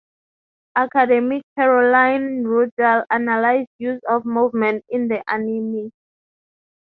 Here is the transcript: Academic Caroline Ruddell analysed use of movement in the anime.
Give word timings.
Academic 0.75 1.43
Caroline 1.55 2.43
Ruddell 2.43 3.05
analysed 3.11 3.69
use 3.77 4.01
of 4.09 4.25
movement 4.25 4.83
in 4.89 5.07
the 5.09 5.21
anime. 5.31 5.91